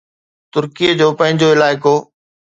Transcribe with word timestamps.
ترڪي 0.53 0.87
جو 1.01 1.07
پنهنجو 1.19 1.47
علائقو 1.57 1.93